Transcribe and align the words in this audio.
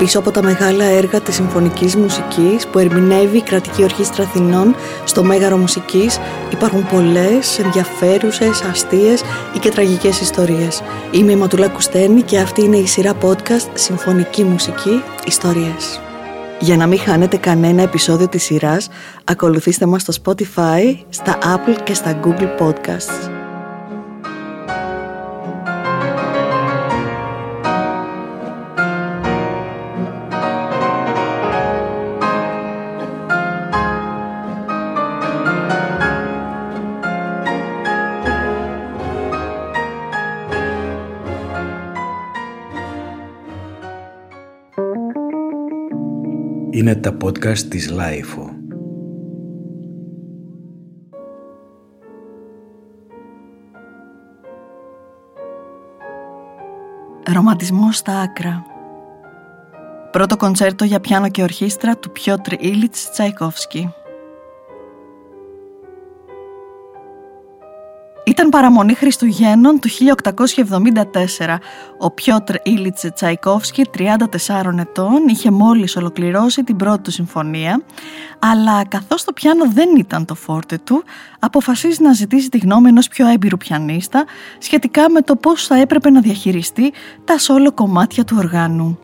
Πίσω 0.00 0.18
από 0.18 0.30
τα 0.30 0.42
μεγάλα 0.42 0.84
έργα 0.84 1.20
της 1.20 1.34
συμφωνικής 1.34 1.96
μουσικής 1.96 2.66
που 2.66 2.78
ερμηνεύει 2.78 3.36
η 3.36 3.42
Κρατική 3.42 3.82
Ορχήστρα 3.82 4.24
Αθηνών 4.24 4.74
στο 5.04 5.22
Μέγαρο 5.24 5.56
Μουσικής 5.56 6.18
υπάρχουν 6.52 6.86
πολλές 6.86 7.58
ενδιαφέρουσες, 7.58 8.62
αστείες 8.62 9.22
ή 9.54 9.58
και 9.58 9.70
τραγικές 9.70 10.20
ιστορίες. 10.20 10.82
Είμαι 11.10 11.32
η 11.32 11.36
Ματουλά 11.36 11.68
Κουστένη 11.68 12.22
και 12.22 12.38
αυτή 12.38 12.64
είναι 12.64 12.76
η 12.76 12.86
σειρά 12.86 13.12
podcast 13.22 13.68
Συμφωνική 13.74 14.44
Μουσική 14.44 15.02
Ιστορίες. 15.26 16.00
Για 16.60 16.76
να 16.76 16.86
μην 16.86 16.98
χάνετε 16.98 17.36
κανένα 17.36 17.82
επεισόδιο 17.82 18.28
της 18.28 18.42
σειράς, 18.42 18.88
ακολουθήστε 19.24 19.86
μας 19.86 20.02
στο 20.02 20.12
Spotify, 20.24 20.96
στα 21.08 21.38
Apple 21.42 21.80
και 21.84 21.94
στα 21.94 22.20
Google 22.24 22.58
Podcasts. 22.58 23.39
Είναι 46.80 46.94
τα 46.94 47.16
podcast 47.24 47.58
της 47.58 47.90
LiFO. 47.90 48.50
Ρομαντισμό 57.32 57.92
στα 57.92 58.20
άκρα 58.20 58.62
Πρώτο 60.10 60.36
κοντσέρτο 60.36 60.84
για 60.84 61.00
πιάνο 61.00 61.28
και 61.28 61.42
ορχήστρα 61.42 61.96
του 61.96 62.10
Πιότρ 62.10 62.52
Ήλιτς 62.52 63.10
Τσαϊκόφσκι 63.10 63.92
Ήταν 68.30 68.48
παραμονή 68.48 68.94
Χριστουγέννων 68.94 69.80
του 69.80 69.88
1874. 69.88 71.56
Ο 71.98 72.10
Πιότρ 72.10 72.54
Ήλιτσε 72.62 73.10
Τσαϊκόφσκι, 73.10 73.84
34 73.98 74.78
ετών, 74.78 75.28
είχε 75.28 75.50
μόλις 75.50 75.96
ολοκληρώσει 75.96 76.64
την 76.64 76.76
πρώτη 76.76 77.02
του 77.02 77.10
συμφωνία, 77.10 77.82
αλλά 78.38 78.84
καθώς 78.86 79.24
το 79.24 79.32
πιάνο 79.32 79.70
δεν 79.72 79.88
ήταν 79.96 80.24
το 80.24 80.34
φόρτε 80.34 80.78
του, 80.84 81.04
αποφασίζει 81.38 82.02
να 82.02 82.12
ζητήσει 82.12 82.48
τη 82.48 82.58
γνώμη 82.58 82.88
ενός 82.88 83.08
πιο 83.08 83.28
έμπειρου 83.28 83.56
πιανίστα 83.56 84.24
σχετικά 84.58 85.10
με 85.10 85.20
το 85.22 85.36
πώς 85.36 85.66
θα 85.66 85.76
έπρεπε 85.76 86.10
να 86.10 86.20
διαχειριστεί 86.20 86.92
τα 87.24 87.38
σόλο 87.38 87.72
κομμάτια 87.72 88.24
του 88.24 88.36
οργάνου. 88.38 88.98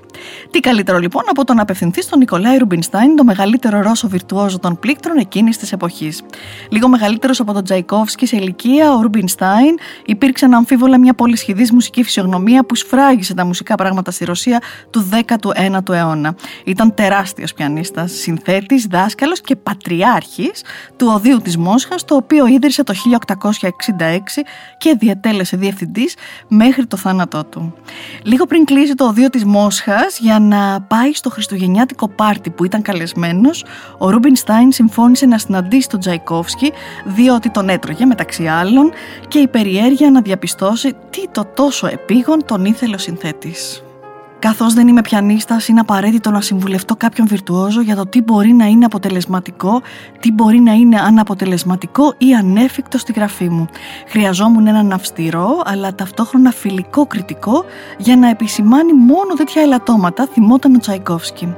Τι 0.50 0.60
καλύτερο 0.60 0.98
λοιπόν 0.98 1.22
από 1.28 1.44
το 1.44 1.54
να 1.54 1.62
απευθυνθεί 1.62 2.02
στον 2.02 2.18
Νικολάη 2.18 2.56
Ρουμπινστάιν, 2.56 3.16
το 3.16 3.24
μεγαλύτερο 3.24 3.82
Ρώσο 3.82 4.08
βιρτουόζο 4.08 4.58
των 4.58 4.78
πλήκτρων 4.78 5.16
εκείνης 5.16 5.56
της 5.56 5.72
εποχής. 5.72 6.22
Λίγο 6.70 6.88
μεγαλύτερος 6.88 7.40
από 7.40 7.52
τον 7.52 7.64
Τζαϊκόφσκι 7.64 8.26
σε 8.26 8.36
ηλικία, 8.36 8.92
ο 8.92 9.00
Ρουμπινστάιν 9.00 9.78
υπήρξε 10.04 10.48
αμφίβολα 10.52 10.98
μια 10.98 11.14
πολυσχηδής 11.14 11.72
μουσική 11.72 12.02
φυσιογνωμία 12.02 12.64
που 12.64 12.74
σφράγισε 12.74 13.34
τα 13.34 13.44
μουσικά 13.44 13.74
πράγματα 13.74 14.10
στη 14.10 14.24
Ρωσία 14.24 14.62
του 14.90 15.08
19ου 15.12 15.94
αιώνα. 15.94 16.34
Ήταν 16.64 16.94
τεράστιος 16.94 17.54
πιανίστας, 17.54 18.12
συνθέτης, 18.12 18.86
δάσκαλος 18.86 19.40
και 19.40 19.56
πατριάρχης 19.56 20.64
του 20.96 21.10
Οδείου 21.14 21.38
της 21.38 21.56
Μόσχας, 21.56 22.04
το 22.04 22.14
οποίο 22.14 22.46
ίδρυσε 22.46 22.82
το 22.82 22.94
1866 22.94 24.44
και 24.78 24.96
διατέλεσε 24.98 25.56
διευθυντής 25.56 26.14
μέχρι 26.48 26.86
το 26.86 26.96
θάνατό 26.96 27.44
του. 27.44 27.74
Λίγο 28.22 28.46
πριν 28.46 28.64
κλείσει 28.64 28.94
το 28.94 29.04
Οδείο 29.04 29.30
της 29.30 29.44
Μόσχας, 29.44 30.05
για 30.18 30.38
να 30.38 30.80
πάει 30.80 31.14
στο 31.14 31.30
χριστουγεννιάτικο 31.30 32.08
πάρτι 32.08 32.50
που 32.50 32.64
ήταν 32.64 32.82
καλεσμένος, 32.82 33.64
ο 33.98 34.10
Ρούμπινστάιν 34.10 34.72
συμφώνησε 34.72 35.26
να 35.26 35.38
συναντήσει 35.38 35.88
τον 35.88 36.00
Τζαϊκόφσκι 36.00 36.72
διότι 37.04 37.50
τον 37.50 37.68
έτρωγε 37.68 38.04
μεταξύ 38.04 38.46
άλλων 38.46 38.92
και 39.28 39.38
η 39.38 39.48
περιέργεια 39.48 40.10
να 40.10 40.20
διαπιστώσει 40.20 40.92
τι 41.10 41.28
το 41.28 41.44
τόσο 41.54 41.86
επίγον 41.86 42.44
τον 42.44 42.64
ήθελε 42.64 42.94
ο 42.94 42.98
συνθέτης. 42.98 43.85
Καθώς 44.38 44.74
δεν 44.74 44.88
είμαι 44.88 45.00
πιανίστας, 45.00 45.68
είναι 45.68 45.80
απαραίτητο 45.80 46.30
να 46.30 46.40
συμβουλευτώ 46.40 46.96
κάποιον 46.96 47.26
βιρτουόζο 47.26 47.80
για 47.80 47.96
το 47.96 48.06
τι 48.06 48.22
μπορεί 48.22 48.52
να 48.52 48.64
είναι 48.64 48.84
αποτελεσματικό, 48.84 49.82
τι 50.20 50.32
μπορεί 50.32 50.60
να 50.60 50.72
είναι 50.72 51.00
αναποτελεσματικό 51.00 52.14
ή 52.18 52.34
ανέφικτο 52.34 52.98
στη 52.98 53.12
γραφή 53.12 53.48
μου. 53.48 53.66
Χρειαζόμουν 54.08 54.66
έναν 54.66 54.92
αυστηρό, 54.92 55.62
αλλά 55.64 55.94
ταυτόχρονα 55.94 56.50
φιλικό 56.50 57.06
κριτικό 57.06 57.64
για 57.98 58.16
να 58.16 58.28
επισημάνει 58.28 58.92
μόνο 58.92 59.34
τέτοια 59.36 59.62
ελαττώματα, 59.62 60.26
θυμόταν 60.32 60.74
ο 60.74 60.78
Τσαϊκόφσκι. 60.78 61.54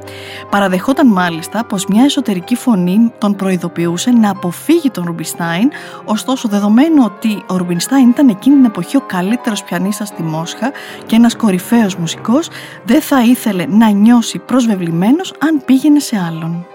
Παραδεχόταν 0.50 1.06
μάλιστα 1.06 1.64
πως 1.64 1.86
μια 1.86 2.04
εσωτερική 2.04 2.54
φωνή 2.54 3.12
τον 3.18 3.36
προειδοποιούσε 3.36 4.10
να 4.10 4.30
αποφύγει 4.30 4.90
τον 4.90 5.04
Ρουμπιστάιν, 5.04 5.70
ωστόσο 6.04 6.48
δεδομένου 6.48 7.02
ότι 7.04 7.42
ο 7.46 7.56
Ρουμπινστάιν 7.56 8.08
ήταν 8.08 8.28
εκείνη 8.28 8.56
την 8.56 8.64
εποχή 8.64 8.96
ο 8.96 9.00
καλύτερος 9.06 9.64
πιανίστας 9.64 10.08
στη 10.08 10.22
Μόσχα 10.22 10.72
και 11.06 11.16
ένας 11.16 11.36
κορυφαίος 11.36 11.96
μουσικός, 11.96 12.48
δεν 12.84 13.00
θα 13.00 13.22
ήθελε 13.22 13.66
να 13.66 13.88
νιώσει 13.88 14.38
προσβεβλημένος 14.38 15.34
αν 15.38 15.62
πήγαινε 15.64 15.98
σε 15.98 16.18
άλλον. 16.26 16.66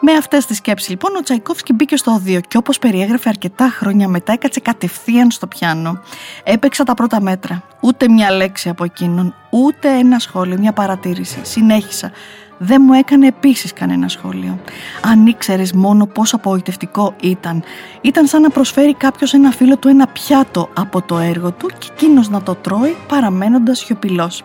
Με 0.00 0.12
αυτές 0.12 0.46
τις 0.46 0.56
σκέψεις 0.56 0.88
λοιπόν 0.88 1.16
ο 1.16 1.20
Τσαϊκόφσκι 1.20 1.72
μπήκε 1.72 1.96
στο 1.96 2.10
οδείο 2.10 2.40
και 2.40 2.56
όπως 2.56 2.78
περιέγραφε 2.78 3.28
αρκετά 3.28 3.68
χρόνια 3.68 4.08
μετά 4.08 4.32
έκατσε 4.32 4.60
κατευθείαν 4.60 5.30
στο 5.30 5.46
πιάνο. 5.46 6.00
Έπαιξα 6.44 6.84
τα 6.84 6.94
πρώτα 6.94 7.20
μέτρα. 7.20 7.62
Ούτε 7.80 8.08
μια 8.08 8.30
λέξη 8.30 8.68
από 8.68 8.84
εκείνον, 8.84 9.34
ούτε 9.50 9.88
ένα 9.88 10.18
σχόλιο, 10.18 10.58
μια 10.58 10.72
παρατήρηση. 10.72 11.38
Συνέχισα. 11.42 12.10
Δεν 12.62 12.82
μου 12.86 12.92
έκανε 12.92 13.26
επίσης 13.26 13.72
κανένα 13.72 14.08
σχόλιο. 14.08 14.58
Αν 15.02 15.26
ήξερες 15.26 15.72
μόνο 15.72 16.06
πόσο 16.06 16.36
απογοητευτικό 16.36 17.14
ήταν. 17.20 17.62
Ήταν 18.00 18.26
σαν 18.26 18.42
να 18.42 18.50
προσφέρει 18.50 18.94
κάποιος 18.94 19.34
ένα 19.34 19.50
φίλο 19.50 19.76
του 19.76 19.88
ένα 19.88 20.06
πιάτο 20.06 20.68
από 20.74 21.02
το 21.02 21.18
έργο 21.18 21.52
του 21.52 21.70
και 21.78 21.88
εκείνος 21.92 22.28
να 22.28 22.42
το 22.42 22.54
τρώει 22.54 22.96
παραμένοντας 23.08 23.78
σιωπηλός. 23.78 24.42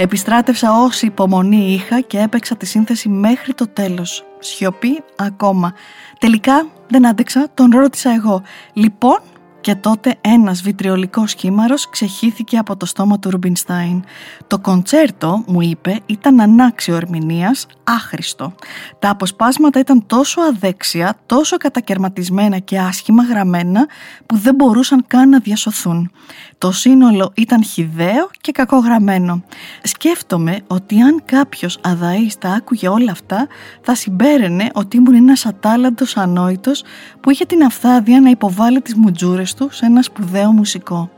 Επιστράτευσα 0.00 0.72
όση 0.72 1.06
υπομονή 1.06 1.72
είχα 1.72 2.00
και 2.00 2.18
έπαιξα 2.18 2.56
τη 2.56 2.66
σύνθεση 2.66 3.08
μέχρι 3.08 3.54
το 3.54 3.68
τέλος. 3.68 4.24
Σιωπή 4.38 5.02
ακόμα. 5.16 5.72
Τελικά 6.18 6.66
δεν 6.88 7.06
άντεξα, 7.06 7.48
τον 7.54 7.70
ρώτησα 7.70 8.10
εγώ. 8.10 8.42
Λοιπόν, 8.72 9.18
και 9.60 9.74
τότε 9.74 10.16
ένας 10.20 10.62
βιτριολικός 10.62 11.30
σχήμαρος 11.30 11.88
ξεχύθηκε 11.90 12.58
από 12.58 12.76
το 12.76 12.86
στόμα 12.86 13.18
του 13.18 13.30
Ρουμπινστάιν. 13.30 14.04
Το 14.46 14.58
κοντσέρτο, 14.58 15.44
μου 15.46 15.60
είπε, 15.60 16.00
ήταν 16.06 16.40
ανάξιο 16.40 16.96
ερμηνείας, 16.96 17.66
άχρηστο. 17.84 18.54
Τα 18.98 19.10
αποσπάσματα 19.10 19.78
ήταν 19.78 20.06
τόσο 20.06 20.40
αδέξια, 20.40 21.14
τόσο 21.26 21.56
κατακαιρματισμένα 21.56 22.58
και 22.58 22.78
άσχημα 22.78 23.22
γραμμένα 23.22 23.86
που 24.26 24.36
δεν 24.36 24.54
μπορούσαν 24.54 25.04
καν 25.06 25.28
να 25.28 25.38
διασωθούν. 25.38 26.10
Το 26.58 26.72
σύνολο 26.72 27.32
ήταν 27.34 27.64
χιδαίο 27.64 28.30
και 28.40 28.52
κακογραμμένο. 28.52 29.42
Σκέφτομαι 29.82 30.60
ότι 30.66 31.00
αν 31.00 31.22
κάποιος 31.24 31.78
αδαής 31.82 32.38
τα 32.38 32.48
άκουγε 32.48 32.88
όλα 32.88 33.10
αυτά 33.10 33.46
θα 33.82 33.94
συμπέραινε 33.94 34.70
ότι 34.74 34.96
ήμουν 34.96 35.14
ένας 35.14 35.46
ατάλλαντος 35.46 36.16
ανόητος 36.16 36.84
που 37.20 37.30
είχε 37.30 37.44
την 37.44 37.62
αυθάδεια 37.62 38.20
να 38.20 38.30
υποβάλει 38.30 38.80
τις 38.80 38.94
μουτζούρες 38.94 39.54
του 39.54 39.68
σε 39.70 39.86
ένα 39.86 40.02
σπουδαίο 40.02 40.52
μουσικό. 40.52 41.10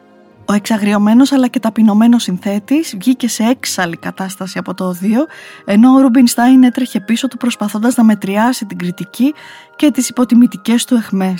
Ο 0.50 0.52
εξαγριωμένος 0.52 1.32
αλλά 1.32 1.46
και 1.46 1.58
ταπεινωμένος 1.58 2.22
συνθέτης 2.22 2.96
βγήκε 2.96 3.28
σε 3.28 3.42
έξαλλη 3.42 3.96
κατάσταση 3.96 4.58
από 4.58 4.74
το 4.74 4.84
οδείο, 4.84 5.26
ενώ 5.64 5.92
ο 5.92 6.00
Ρουμπινστάιν 6.00 6.62
έτρεχε 6.62 7.00
πίσω 7.00 7.28
του 7.28 7.36
προσπαθώντας 7.36 7.96
να 7.96 8.04
μετριάσει 8.04 8.66
την 8.66 8.78
κριτική 8.78 9.34
και 9.76 9.90
τις 9.90 10.08
υποτιμητικές 10.08 10.84
του 10.84 10.94
εχμέ. 10.94 11.34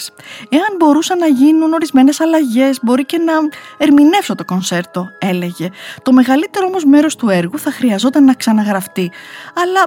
Εάν 0.48 0.76
μπορούσαν 0.78 1.18
να 1.18 1.26
γίνουν 1.26 1.72
ορισμένες 1.72 2.20
αλλαγές, 2.20 2.78
μπορεί 2.82 3.04
και 3.04 3.18
να 3.18 3.32
ερμηνεύσω 3.78 4.34
το 4.34 4.44
κονσέρτο, 4.44 5.08
έλεγε. 5.18 5.68
Το 6.02 6.12
μεγαλύτερο 6.12 6.66
όμως 6.66 6.84
μέρος 6.84 7.16
του 7.16 7.28
έργου 7.28 7.58
θα 7.58 7.70
χρειαζόταν 7.70 8.24
να 8.24 8.34
ξαναγραφτεί, 8.34 9.10
αλλά 9.54 9.86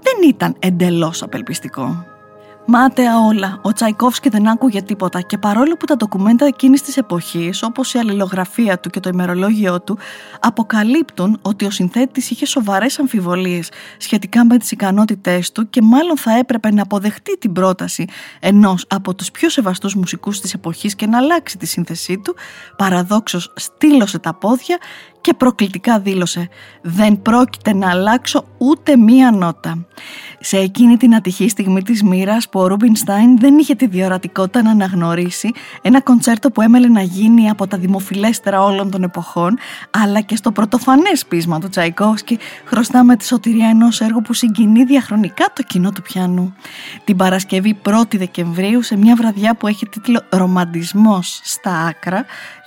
δεν 0.00 0.28
ήταν 0.28 0.56
εντελώς 0.58 1.22
απελπιστικό. 1.22 2.13
Μάταια 2.66 3.18
όλα. 3.18 3.58
Ο 3.62 3.72
Τσαϊκόφσκι 3.72 4.28
δεν 4.28 4.48
άκουγε 4.48 4.82
τίποτα 4.82 5.20
και 5.20 5.38
παρόλο 5.38 5.76
που 5.76 5.84
τα 5.84 5.96
ντοκουμέντα 5.96 6.46
εκείνης 6.46 6.82
της 6.82 6.96
εποχής, 6.96 7.62
όπως 7.62 7.94
η 7.94 7.98
αλληλογραφία 7.98 8.78
του 8.78 8.90
και 8.90 9.00
το 9.00 9.08
ημερολόγιο 9.12 9.80
του, 9.80 9.98
αποκαλύπτουν 10.40 11.38
ότι 11.42 11.64
ο 11.64 11.70
συνθέτης 11.70 12.30
είχε 12.30 12.46
σοβαρές 12.46 12.98
αμφιβολίες 12.98 13.68
σχετικά 13.96 14.44
με 14.44 14.58
τις 14.58 14.70
ικανότητές 14.70 15.52
του 15.52 15.70
και 15.70 15.82
μάλλον 15.82 16.18
θα 16.18 16.38
έπρεπε 16.38 16.72
να 16.72 16.82
αποδεχτεί 16.82 17.38
την 17.38 17.52
πρόταση 17.52 18.04
ενός 18.40 18.84
από 18.88 19.14
τους 19.14 19.30
πιο 19.30 19.48
σεβαστούς 19.48 19.94
μουσικούς 19.94 20.40
της 20.40 20.54
εποχής 20.54 20.94
και 20.94 21.06
να 21.06 21.18
αλλάξει 21.18 21.58
τη 21.58 21.66
σύνθεσή 21.66 22.18
του, 22.18 22.34
παραδόξως 22.76 23.52
στήλωσε 23.54 24.18
τα 24.18 24.34
πόδια 24.34 24.78
και 25.20 25.34
προκλητικά 25.34 25.98
δήλωσε 25.98 26.48
«Δεν 26.82 27.22
πρόκειται 27.22 27.74
να 27.74 27.90
αλλάξω 27.90 28.44
ούτε 28.58 28.96
μία 28.96 29.30
νότα. 29.30 29.86
Σε 30.46 30.58
εκείνη 30.58 30.96
την 30.96 31.14
ατυχή 31.14 31.48
στιγμή 31.48 31.82
της 31.82 32.02
μοίρας 32.02 32.48
που 32.48 32.60
ο 32.60 32.66
Ρούμπινστάιν 32.66 33.38
δεν 33.38 33.58
είχε 33.58 33.74
τη 33.74 33.86
διορατικότητα 33.86 34.62
να 34.62 34.70
αναγνωρίσει 34.70 35.52
ένα 35.82 36.00
κοντσέρτο 36.00 36.50
που 36.50 36.60
έμελε 36.60 36.88
να 36.88 37.00
γίνει 37.00 37.50
από 37.50 37.66
τα 37.66 37.76
δημοφιλέστερα 37.78 38.62
όλων 38.62 38.90
των 38.90 39.02
εποχών 39.02 39.58
αλλά 39.90 40.20
και 40.20 40.36
στο 40.36 40.52
πρωτοφανές 40.52 41.26
πείσμα 41.26 41.60
του 41.60 41.68
Τσαϊκόφσκι 41.68 42.38
χρωστάμε 42.64 43.16
τη 43.16 43.24
σωτηρία 43.24 43.68
ενός 43.68 44.00
έργου 44.00 44.22
που 44.22 44.32
συγκινεί 44.32 44.84
διαχρονικά 44.84 45.52
το 45.54 45.62
κοινό 45.62 45.92
του 45.92 46.02
πιάνου. 46.02 46.54
Την 47.04 47.16
Παρασκευή 47.16 47.78
1η 47.82 48.16
Δεκεμβρίου 48.16 48.82
σε 48.82 48.96
μια 48.96 49.14
βραδιά 49.16 49.54
που 49.54 49.66
έχει 49.66 49.86
τίτλο 49.86 50.22
«Ρομαντισμός 50.28 51.40
στα 51.42 51.70
άκρα» 51.70 52.24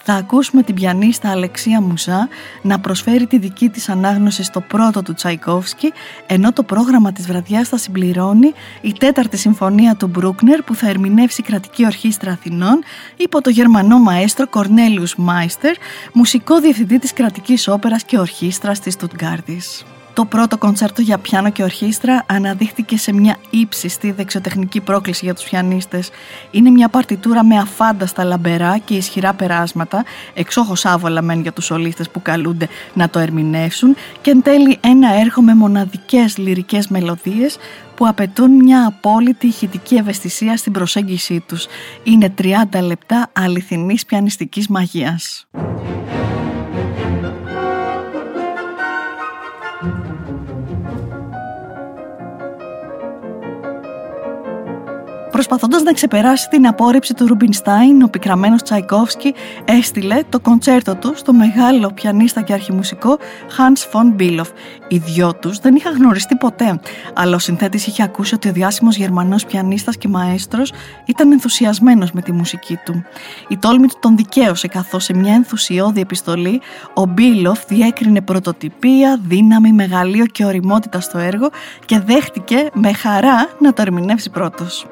θα 0.09 0.15
ακούσουμε 0.15 0.63
την 0.63 0.75
πιανίστα 0.75 1.31
Αλεξία 1.31 1.81
Μουζά 1.81 2.27
να 2.61 2.79
προσφέρει 2.79 3.27
τη 3.27 3.37
δική 3.37 3.69
της 3.69 3.89
ανάγνωση 3.89 4.43
στο 4.43 4.61
πρώτο 4.61 5.01
του 5.01 5.13
Τσαϊκόφσκι 5.13 5.93
ενώ 6.27 6.53
το 6.53 6.63
πρόγραμμα 6.63 7.11
της 7.11 7.27
βραδιάς 7.27 7.69
θα 7.69 7.77
συμπληρώνει 7.77 8.53
η 8.81 8.93
τέταρτη 8.93 9.37
συμφωνία 9.37 9.95
του 9.95 10.07
Μπρούκνερ 10.07 10.61
που 10.61 10.75
θα 10.75 10.89
ερμηνεύσει 10.89 11.41
κρατική 11.41 11.85
ορχήστρα 11.85 12.31
Αθηνών 12.31 12.83
υπό 13.17 13.41
το 13.41 13.49
γερμανό 13.49 13.99
μαέστρο 13.99 14.47
Κορνέλιους 14.47 15.15
Μάιστερ, 15.15 15.75
μουσικό 16.13 16.59
διευθυντή 16.59 16.99
της 16.99 17.13
κρατικής 17.13 17.67
όπερας 17.67 18.03
και 18.03 18.19
ορχήστρας 18.19 18.79
της 18.79 18.95
Τουτγκάρδης. 18.95 19.85
Το 20.17 20.25
πρώτο 20.25 20.57
κοντσέρτο 20.57 21.01
για 21.01 21.17
πιάνο 21.17 21.49
και 21.49 21.63
ορχήστρα 21.63 22.23
αναδείχθηκε 22.27 22.97
σε 22.97 23.13
μια 23.13 23.37
ύψιστη 23.49 24.11
δεξιοτεχνική 24.11 24.81
πρόκληση 24.81 25.25
για 25.25 25.33
τους 25.33 25.43
πιανίστες. 25.43 26.09
Είναι 26.51 26.69
μια 26.69 26.89
παρτιτούρα 26.89 27.45
με 27.45 27.57
αφάνταστα 27.57 28.23
λαμπερά 28.23 28.77
και 28.77 28.93
ισχυρά 28.93 29.33
περάσματα, 29.33 30.05
εξόχως 30.33 30.85
άβολα 30.85 31.21
μεν 31.21 31.41
για 31.41 31.53
τους 31.53 31.65
σολίστες 31.65 32.09
που 32.09 32.21
καλούνται 32.21 32.67
να 32.93 33.09
το 33.09 33.19
ερμηνεύσουν 33.19 33.95
και 34.21 34.31
εν 34.31 34.41
τέλει 34.41 34.77
ένα 34.81 35.19
έργο 35.19 35.41
με 35.41 35.55
μοναδικές 35.55 36.37
λυρικές 36.37 36.87
μελωδίες 36.87 37.57
που 37.95 38.07
απαιτούν 38.07 38.51
μια 38.51 38.85
απόλυτη 38.87 39.47
ηχητική 39.47 39.95
ευαισθησία 39.95 40.57
στην 40.57 40.71
προσέγγιση 40.71 41.43
τους. 41.47 41.67
Είναι 42.03 42.33
30 42.41 42.81
λεπτά 42.81 43.29
αληθινής 43.33 44.05
πιανιστικής 44.05 44.67
μαγείας. 44.67 45.47
Προσπαθώντας 55.37 55.83
να 55.83 55.93
ξεπεράσει 55.93 56.49
την 56.49 56.67
απόρριψη 56.67 57.13
του 57.13 57.27
Ρουμπινστάιν, 57.27 58.01
ο 58.01 58.07
πικραμένος 58.07 58.61
Τσαϊκόφσκι 58.61 59.33
έστειλε 59.65 60.19
το 60.29 60.39
κοντσέρτο 60.39 60.95
του 60.95 61.13
στο 61.15 61.33
μεγάλο 61.33 61.91
πιανίστα 61.93 62.41
και 62.41 62.53
αρχιμουσικό 62.53 63.17
Hans 63.57 63.91
von 63.91 64.21
Bülow. 64.21 64.45
Οι 64.87 64.97
δυο 64.97 65.33
τους 65.33 65.59
δεν 65.59 65.75
είχαν 65.75 65.97
γνωριστεί 65.97 66.35
ποτέ, 66.35 66.79
αλλά 67.13 67.35
ο 67.35 67.39
συνθέτης 67.39 67.87
είχε 67.87 68.03
ακούσει 68.03 68.35
ότι 68.35 68.49
ο 68.49 68.51
διάσημος 68.51 68.95
γερμανός 68.95 69.45
πιανίστας 69.45 69.97
και 69.97 70.07
μαέστρος 70.07 70.73
ήταν 71.05 71.31
ενθουσιασμένος 71.31 72.11
με 72.11 72.21
τη 72.21 72.31
μουσική 72.31 72.79
του. 72.85 73.03
Η 73.47 73.57
τόλμη 73.57 73.87
του 73.87 73.95
τον 73.99 74.15
δικαίωσε 74.17 74.67
καθώς 74.67 75.03
σε 75.03 75.13
μια 75.13 75.33
ενθουσιώδη 75.33 76.01
επιστολή 76.01 76.61
ο 76.93 77.05
Μπίλοφ 77.05 77.65
διέκρινε 77.67 78.21
πρωτοτυπία, 78.21 79.19
δύναμη, 79.27 79.71
μεγαλείο 79.71 80.25
και 80.25 80.45
οριμότητα 80.45 80.99
στο 80.99 81.17
έργο 81.17 81.49
και 81.85 81.99
δέχτηκε 81.99 82.69
με 82.73 82.93
χαρά 82.93 83.49
να 83.59 83.73
το 83.73 83.81
ερμηνεύσει 83.81 84.29
πρώτος. 84.29 84.85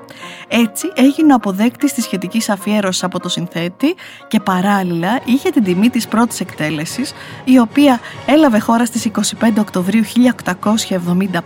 Έτσι 0.48 0.92
έγινε 0.96 1.32
ο 1.32 1.36
αποδέκτης 1.36 1.94
της 1.94 2.04
σχετικής 2.04 2.50
αφιέρωσης 2.50 3.04
από 3.04 3.20
το 3.20 3.30
συνθέτη 3.30 3.96
και 4.28 4.40
παράλληλα 4.40 5.22
είχε 5.26 5.50
την 5.50 5.64
τιμή 5.64 5.90
της 5.90 6.08
πρώτης 6.08 6.40
εκτέλεσης 6.40 7.14
η 7.44 7.60
οποία 7.60 8.00
έλαβε 8.26 8.60
χώρα 8.60 8.86
στις 8.86 9.10
25 9.40 9.52
Οκτωβρίου 9.60 10.04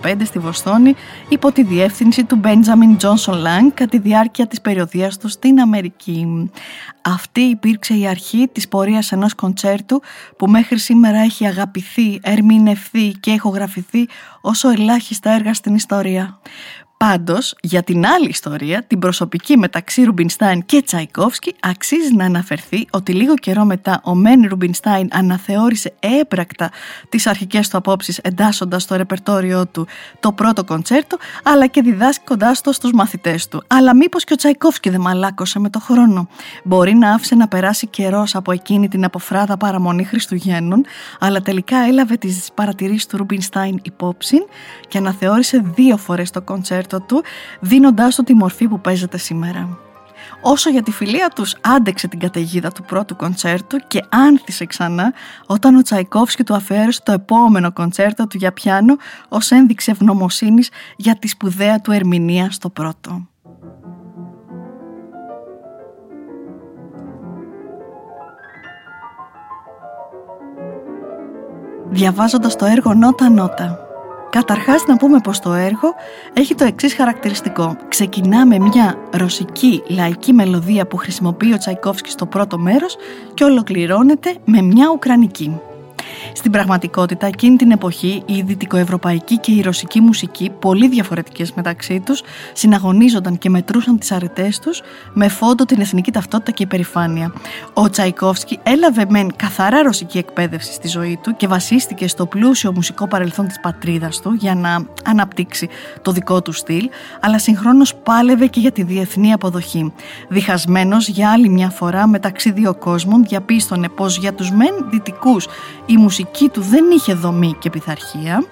1875 0.03 0.15
στη 0.23 0.39
Βοστόνη 0.39 0.95
υπό 1.29 1.51
τη 1.51 1.63
διεύθυνση 1.63 2.23
του 2.23 2.39
Benjamin 2.43 3.03
Johnson 3.03 3.33
Lang 3.33 3.71
κατά 3.73 3.89
τη 3.89 3.99
διάρκεια 3.99 4.47
της 4.47 4.61
περιοδίας 4.61 5.17
του 5.17 5.27
στην 5.27 5.59
Αμερική. 5.59 6.49
Αυτή 7.01 7.41
υπήρξε 7.41 7.93
η 7.93 8.07
αρχή 8.07 8.49
της 8.51 8.67
πορείας 8.67 9.11
ενός 9.11 9.35
κοντσέρτου 9.35 10.01
που 10.37 10.47
μέχρι 10.47 10.79
σήμερα 10.79 11.17
έχει 11.19 11.45
αγαπηθεί, 11.45 12.19
ερμηνευθεί 12.23 13.11
και 13.11 13.31
ηχογραφηθεί 13.31 14.07
όσο 14.41 14.69
ελάχιστα 14.69 15.31
έργα 15.31 15.53
στην 15.53 15.75
ιστορία. 15.75 16.39
Πάντως, 17.05 17.55
για 17.61 17.83
την 17.83 18.05
άλλη 18.05 18.27
ιστορία, 18.29 18.83
την 18.83 18.99
προσωπική 18.99 19.57
μεταξύ 19.57 20.03
Ρουμπινστάιν 20.03 20.65
και 20.65 20.81
Τσαϊκόφσκι, 20.81 21.55
αξίζει 21.59 22.15
να 22.15 22.25
αναφερθεί 22.25 22.87
ότι 22.91 23.13
λίγο 23.13 23.35
καιρό 23.35 23.65
μετά 23.65 24.01
ο 24.03 24.15
Μεν 24.15 24.45
Ρουμπινστάιν 24.47 25.07
αναθεώρησε 25.11 25.93
έπρακτα 26.19 26.71
τις 27.09 27.27
αρχικές 27.27 27.69
του 27.69 27.77
απόψεις 27.77 28.17
εντάσσοντας 28.17 28.83
στο 28.83 28.95
ρεπερτόριό 28.95 29.67
του 29.67 29.87
το 30.19 30.31
πρώτο 30.31 30.63
κοντσέρτο, 30.63 31.17
αλλά 31.43 31.67
και 31.67 31.81
διδάσκοντάς 31.81 32.61
το 32.61 32.71
στους 32.71 32.91
μαθητές 32.91 33.47
του. 33.47 33.63
Αλλά 33.67 33.95
μήπως 33.95 34.23
και 34.23 34.33
ο 34.33 34.35
Τσαϊκόφσκι 34.35 34.89
δεν 34.89 35.01
μαλάκωσε 35.01 35.59
με 35.59 35.69
το 35.69 35.79
χρόνο; 35.79 36.27
Μπορεί 36.63 36.93
να 36.93 37.13
άφησε 37.13 37.35
να 37.35 37.47
περάσει 37.47 37.87
καιρός 37.87 38.35
από 38.35 38.51
εκείνη 38.51 38.87
την 38.87 39.03
αποφράδα 39.03 39.57
παραμονή 39.57 40.03
Χριστουγέννων, 40.03 40.85
αλλά 41.19 41.41
τελικά 41.41 41.77
έλαβε 41.77 42.15
τις 42.15 42.49
παρατηρήσεις 42.53 43.05
του 43.05 43.17
Ρουμπινστάιν 43.17 43.79
υπόψη 43.83 44.37
και 44.87 44.97
αναθεώρησε 44.97 45.63
δύο 45.75 45.97
φορές 45.97 46.31
το 46.31 46.41
κοντσέρτο 46.41 46.87
του 46.97 47.23
δίνοντάς 47.59 48.15
του 48.15 48.23
τη 48.23 48.33
μορφή 48.33 48.67
που 48.67 48.79
παίζεται 48.79 49.17
σήμερα. 49.17 49.77
Όσο 50.41 50.69
για 50.69 50.83
τη 50.83 50.91
φιλία 50.91 51.29
τους 51.35 51.55
άντεξε 51.61 52.07
την 52.07 52.19
καταιγίδα 52.19 52.71
του 52.71 52.83
πρώτου 52.83 53.15
κοντσέρτου 53.15 53.77
και 53.87 54.03
άνθησε 54.09 54.65
ξανά 54.65 55.13
όταν 55.45 55.75
ο 55.75 55.81
Τσαϊκόφσκι 55.81 56.43
του 56.43 56.53
αφαίρεσε 56.53 57.01
το 57.03 57.11
επόμενο 57.11 57.71
κοντσέρτο 57.71 58.27
του 58.27 58.37
για 58.37 58.51
πιάνο 58.51 58.95
ως 59.29 59.51
ένδειξη 59.51 59.91
ευγνωμοσύνης 59.91 60.69
για 60.95 61.15
τη 61.15 61.27
σπουδαία 61.27 61.81
του 61.81 61.91
ερμηνεία 61.91 62.51
στο 62.51 62.69
πρώτο. 62.69 63.27
Διαβάζοντας 71.91 72.55
το 72.55 72.65
έργο 72.65 72.93
νότα 72.93 73.29
νότα 73.29 73.88
Καταρχάς 74.29 74.85
να 74.85 74.97
πούμε 74.97 75.19
πως 75.19 75.39
το 75.39 75.53
έργο 75.53 75.95
έχει 76.33 76.55
το 76.55 76.63
εξής 76.63 76.93
χαρακτηριστικό. 76.93 77.75
Ξεκινά 77.87 78.45
με 78.45 78.59
μια 78.59 78.97
ρωσική 79.11 79.83
λαϊκή 79.87 80.33
μελωδία 80.33 80.87
που 80.87 80.97
χρησιμοποιεί 80.97 81.53
ο 81.53 81.57
Τσαϊκόφσκι 81.57 82.09
στο 82.09 82.25
πρώτο 82.25 82.57
μέρος 82.57 82.95
και 83.33 83.43
ολοκληρώνεται 83.43 84.35
με 84.45 84.61
μια 84.61 84.89
ουκρανική. 84.93 85.59
Στην 86.39 86.51
πραγματικότητα, 86.51 87.27
εκείνη 87.27 87.55
την 87.55 87.71
εποχή, 87.71 88.23
η 88.25 88.41
δυτικοευρωπαϊκή 88.41 89.37
και 89.37 89.51
η 89.51 89.61
ρωσική 89.61 90.01
μουσική, 90.01 90.51
πολύ 90.59 90.87
διαφορετικές 90.87 91.53
μεταξύ 91.53 91.99
τους, 91.99 92.21
συναγωνίζονταν 92.53 93.37
και 93.37 93.49
μετρούσαν 93.49 93.99
τις 93.99 94.11
αρετές 94.11 94.59
τους 94.59 94.81
με 95.13 95.27
φόντο 95.27 95.65
την 95.65 95.81
εθνική 95.81 96.11
ταυτότητα 96.11 96.51
και 96.51 96.63
υπερηφάνεια. 96.63 97.33
Ο 97.73 97.89
Τσαϊκόφσκι 97.89 98.59
έλαβε 98.63 99.05
μεν 99.09 99.35
καθαρά 99.35 99.81
ρωσική 99.81 100.17
εκπαίδευση 100.17 100.73
στη 100.73 100.87
ζωή 100.87 101.19
του 101.23 101.35
και 101.35 101.47
βασίστηκε 101.47 102.07
στο 102.07 102.25
πλούσιο 102.25 102.71
μουσικό 102.71 103.07
παρελθόν 103.07 103.47
της 103.47 103.59
πατρίδας 103.59 104.19
του 104.19 104.33
για 104.33 104.55
να 104.55 104.85
αναπτύξει 105.05 105.69
το 106.01 106.11
δικό 106.11 106.41
του 106.41 106.51
στυλ, 106.51 106.89
αλλά 107.19 107.39
συγχρόνως 107.39 107.95
πάλευε 107.95 108.47
και 108.47 108.59
για 108.59 108.71
τη 108.71 108.83
διεθνή 108.83 109.33
αποδοχή. 109.33 109.93
Διχασμένος 110.29 111.07
για 111.07 111.31
άλλη 111.31 111.49
μια 111.49 111.69
φορά 111.69 112.07
μεταξύ 112.07 112.51
δύο 112.51 112.75
κόσμων, 112.75 113.23
διαπίστωνε 113.23 113.89
πως 113.89 114.17
για 114.17 114.33
τους 114.33 114.51
μεν 114.51 114.73
δυτικούς 114.89 115.47
η 115.85 115.97
μουσική 115.97 116.27
του 116.51 116.61
δεν 116.61 116.89
είχε 116.91 117.13
δομή 117.13 117.55
και 117.59 117.69
πειθαρχία, 117.69 118.45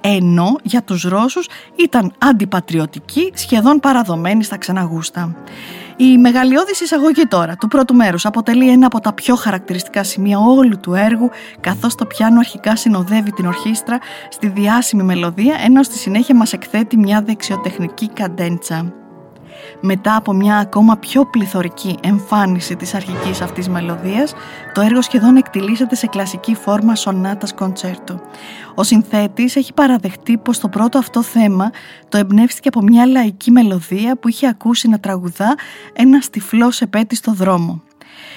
ενώ 0.00 0.56
για 0.62 0.82
τους 0.82 1.02
Ρώσους 1.02 1.48
ήταν 1.76 2.12
αντιπατριωτική, 2.18 3.32
σχεδόν 3.34 3.80
παραδομένη 3.80 4.44
στα 4.44 4.56
ξεναγούστα. 4.56 5.36
Η 5.96 6.18
μεγαλειώδης 6.18 6.80
εισαγωγή 6.80 7.22
τώρα 7.22 7.56
του 7.56 7.68
πρώτου 7.68 7.94
μέρους 7.94 8.26
αποτελεί 8.26 8.70
ένα 8.70 8.86
από 8.86 9.00
τα 9.00 9.12
πιο 9.12 9.34
χαρακτηριστικά 9.34 10.04
σημεία 10.04 10.38
όλου 10.38 10.80
του 10.80 10.94
έργου 10.94 11.30
καθώς 11.60 11.94
το 11.94 12.06
πιάνο 12.06 12.38
αρχικά 12.38 12.76
συνοδεύει 12.76 13.30
την 13.30 13.46
ορχήστρα 13.46 13.98
στη 14.28 14.48
διάσημη 14.48 15.02
μελωδία 15.02 15.56
ενώ 15.64 15.82
στη 15.82 15.98
συνέχεια 15.98 16.34
μας 16.34 16.52
εκθέτει 16.52 16.96
μια 16.96 17.22
δεξιοτεχνική 17.22 18.08
καντέντσα 18.08 19.03
μετά 19.80 20.16
από 20.16 20.32
μια 20.32 20.56
ακόμα 20.56 20.96
πιο 20.96 21.26
πληθωρική 21.26 21.98
εμφάνιση 22.02 22.76
της 22.76 22.94
αρχικής 22.94 23.40
αυτής 23.40 23.68
μελωδίας, 23.68 24.34
το 24.74 24.80
έργο 24.80 25.02
σχεδόν 25.02 25.36
εκτιλήσεται 25.36 25.94
σε 25.94 26.06
κλασική 26.06 26.54
φόρμα 26.54 26.94
σονάτας 26.94 27.54
κοντσέρτο. 27.54 28.20
Ο 28.74 28.82
συνθέτης 28.82 29.56
έχει 29.56 29.72
παραδεχτεί 29.72 30.38
πως 30.38 30.58
το 30.58 30.68
πρώτο 30.68 30.98
αυτό 30.98 31.22
θέμα 31.22 31.70
το 32.08 32.18
εμπνεύστηκε 32.18 32.68
από 32.68 32.82
μια 32.82 33.06
λαϊκή 33.06 33.50
μελωδία 33.50 34.16
που 34.16 34.28
είχε 34.28 34.46
ακούσει 34.46 34.88
να 34.88 34.98
τραγουδά 34.98 35.54
ένα 35.92 36.22
τυφλός 36.30 36.80
επέτη 36.80 37.16
στο 37.16 37.32
δρόμο. 37.32 37.82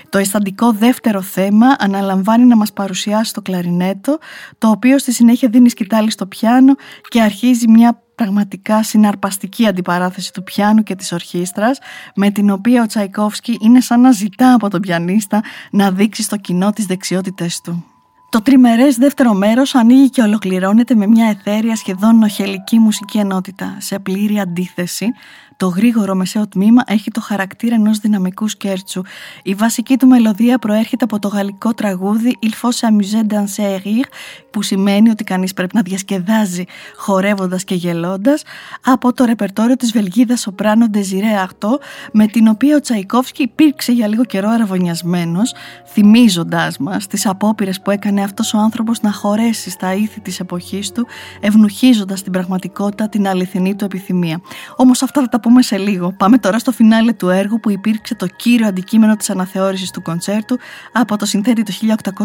Το 0.09 0.17
αισθαντικό 0.17 0.71
δεύτερο 0.71 1.21
θέμα 1.21 1.75
αναλαμβάνει 1.79 2.45
να 2.45 2.55
μας 2.55 2.73
παρουσιάσει 2.73 3.33
το 3.33 3.41
κλαρινέτο, 3.41 4.17
το 4.57 4.69
οποίο 4.69 4.97
στη 4.97 5.11
συνέχεια 5.11 5.49
δίνει 5.49 5.69
σκητάλη 5.69 6.11
στο 6.11 6.25
πιάνο 6.25 6.75
και 7.07 7.21
αρχίζει 7.21 7.67
μια 7.69 8.01
πραγματικά 8.15 8.83
συναρπαστική 8.83 9.67
αντιπαράθεση 9.67 10.33
του 10.33 10.43
πιάνου 10.43 10.83
και 10.83 10.95
της 10.95 11.11
ορχήστρας 11.11 11.79
με 12.15 12.29
την 12.29 12.49
οποία 12.49 12.83
ο 12.83 12.85
Τσαϊκόφσκι 12.85 13.57
είναι 13.61 13.81
σαν 13.81 14.01
να 14.01 14.11
ζητά 14.11 14.53
από 14.53 14.69
τον 14.69 14.81
πιανίστα 14.81 15.43
να 15.71 15.91
δείξει 15.91 16.23
στο 16.23 16.37
κοινό 16.37 16.71
τις 16.71 16.85
δεξιότητες 16.85 17.61
του. 17.61 17.85
Το 18.29 18.41
τριμερές 18.41 18.95
δεύτερο 18.95 19.33
μέρος 19.33 19.75
ανοίγει 19.75 20.09
και 20.09 20.21
ολοκληρώνεται 20.21 20.95
με 20.95 21.07
μια 21.07 21.27
εθέρια 21.27 21.75
σχεδόν 21.75 22.17
νοχελική 22.17 22.79
μουσική 22.79 23.17
ενότητα, 23.17 23.75
σε 23.79 23.99
πλήρη 23.99 24.39
αντίθεση 24.39 25.11
το 25.57 25.67
γρήγορο 25.67 26.15
μεσαίο 26.15 26.47
τμήμα 26.47 26.83
έχει 26.85 27.11
το 27.11 27.21
χαρακτήρα 27.21 27.75
ενός 27.75 27.97
δυναμικού 27.97 28.47
σκέρτσου. 28.47 29.01
Η 29.43 29.53
βασική 29.53 29.97
του 29.97 30.07
μελωδία 30.07 30.57
προέρχεται 30.57 31.03
από 31.03 31.19
το 31.19 31.27
γαλλικό 31.27 31.73
τραγούδι 31.73 32.37
Il 32.41 32.49
faut 32.49 32.71
s'amuser 32.79 33.33
danser 33.33 33.77
rire, 33.83 34.09
που 34.49 34.61
σημαίνει 34.61 35.09
ότι 35.09 35.23
κανείς 35.23 35.53
πρέπει 35.53 35.75
να 35.75 35.81
διασκεδάζει 35.81 36.63
χορεύοντας 36.95 37.63
και 37.63 37.75
γελώντας, 37.75 38.43
από 38.83 39.13
το 39.13 39.25
ρεπερτόριο 39.25 39.75
της 39.75 39.91
Βελγίδας 39.91 40.39
Σοπράνο 40.39 40.85
Desiree 40.93 41.47
Artaud, 41.47 41.79
με 42.11 42.27
την 42.27 42.47
οποία 42.47 42.75
ο 42.75 42.79
Τσαϊκόφσκι 42.79 43.43
υπήρξε 43.43 43.91
για 43.91 44.07
λίγο 44.07 44.25
καιρό 44.25 44.49
αραβωνιασμένος, 44.49 45.53
θυμίζοντάς 45.85 46.77
μας 46.77 47.07
τις 47.07 47.25
απόπειρες 47.25 47.81
που 47.81 47.91
έκανε 47.91 48.23
αυτός 48.23 48.53
ο 48.53 48.57
άνθρωπος 48.57 49.01
να 49.01 49.11
χωρέσει 49.11 49.69
στα 49.69 49.93
ήθη 49.93 50.19
της 50.19 50.39
εποχής 50.39 50.91
του, 50.91 51.07
ευνουχίζοντα 51.39 52.13
την 52.13 52.31
πραγματικότητα 52.31 53.09
την 53.09 53.27
αληθινή 53.27 53.75
του 53.75 53.85
επιθυμία. 53.85 54.41
Όμως 54.75 55.01
αυτά 55.01 55.21
θα 55.21 55.27
τα 55.27 55.39
πούμε 55.47 55.61
σε 55.61 55.77
λίγο. 55.77 56.11
Πάμε 56.11 56.37
τώρα 56.37 56.59
στο 56.59 56.71
φινάλε 56.71 57.13
του 57.13 57.29
έργου 57.29 57.59
που 57.59 57.69
υπήρξε 57.69 58.15
το 58.15 58.27
κύριο 58.27 58.67
αντικείμενο 58.67 59.15
της 59.15 59.29
αναθεώρησης 59.29 59.91
του 59.91 60.01
κοντσέρτου 60.01 60.57
από 60.91 61.17
το 61.17 61.25
συνθέτη 61.25 61.63
το 61.63 61.73
1889, 62.17 62.19